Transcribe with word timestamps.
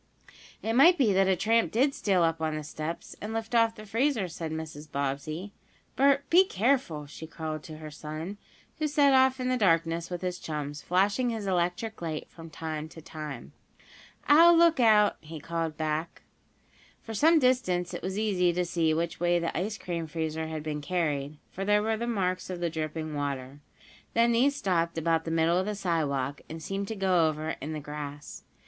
"It 0.63 0.73
might 0.73 0.97
be 0.97 1.13
that 1.13 1.27
a 1.27 1.35
tramp 1.35 1.71
did 1.71 1.93
steal 1.93 2.23
up 2.23 2.41
on 2.41 2.55
the 2.55 2.63
steps, 2.63 3.15
and 3.21 3.33
lift 3.33 3.53
off 3.53 3.75
the 3.75 3.85
freezer," 3.85 4.27
said 4.27 4.51
Mrs. 4.51 4.91
Bobbsey. 4.91 5.53
"Bert, 5.95 6.27
be 6.31 6.43
careful," 6.43 7.05
she 7.05 7.27
called 7.27 7.61
to 7.65 7.77
her 7.77 7.91
son, 7.91 8.39
who 8.79 8.87
set 8.87 9.13
off 9.13 9.39
in 9.39 9.47
the 9.47 9.57
darkness 9.57 10.09
with 10.09 10.23
his 10.23 10.39
chums, 10.39 10.81
flashing 10.81 11.29
his 11.29 11.45
electric 11.45 12.01
light 12.01 12.27
from 12.31 12.49
time 12.49 12.89
to 12.89 12.99
time. 12.99 13.51
"I'll 14.27 14.55
look 14.57 14.79
out!" 14.79 15.17
he 15.21 15.39
called 15.39 15.77
back. 15.77 16.23
For 17.03 17.13
some 17.13 17.37
distance 17.37 17.93
it 17.93 18.01
was 18.01 18.17
easy 18.17 18.51
to 18.53 18.65
see 18.65 18.95
which 18.95 19.19
way 19.19 19.37
the 19.37 19.55
ice 19.55 19.77
cream 19.77 20.07
freezer 20.07 20.47
had 20.47 20.63
been 20.63 20.81
carried, 20.81 21.37
for 21.51 21.63
there 21.63 21.83
were 21.83 21.95
the 21.95 22.07
marks 22.07 22.49
of 22.49 22.59
the 22.59 22.71
dripping 22.71 23.13
water. 23.13 23.59
Then 24.15 24.31
these 24.31 24.55
stopped 24.55 24.97
about 24.97 25.25
the 25.25 25.29
middle 25.29 25.59
of 25.59 25.67
the 25.67 25.75
sidewalk, 25.75 26.41
and 26.49 26.59
seemed 26.59 26.87
to 26.87 26.95
go 26.95 27.29
over 27.29 27.51
in 27.61 27.73
the 27.73 27.79
grass. 27.79 28.41